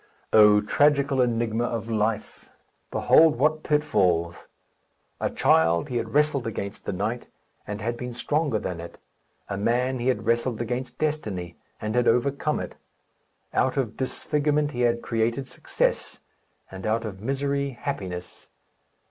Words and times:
O 0.33 0.61
tragical 0.61 1.21
enigma 1.21 1.65
of 1.65 1.87
life! 1.87 2.49
Behold 2.89 3.35
what 3.37 3.61
pitfalls! 3.61 4.47
A 5.19 5.29
child, 5.29 5.89
he 5.89 5.97
had 5.97 6.11
wrestled 6.15 6.47
against 6.47 6.85
the 6.85 6.91
night, 6.91 7.27
and 7.67 7.81
had 7.81 7.97
been 7.97 8.15
stronger 8.15 8.57
than 8.57 8.79
it; 8.81 8.97
a 9.47 9.57
man, 9.57 9.99
he 9.99 10.07
had 10.07 10.25
wrestled 10.25 10.59
against 10.59 10.97
destiny, 10.97 11.55
and 11.79 11.93
had 11.93 12.07
overcome 12.07 12.59
it. 12.59 12.73
Out 13.53 13.77
of 13.77 13.95
disfigurement 13.95 14.71
he 14.71 14.81
had 14.81 15.03
created 15.03 15.47
success; 15.47 16.19
and 16.71 16.87
out 16.87 17.05
of 17.05 17.21
misery, 17.21 17.77
happiness. 17.79 18.47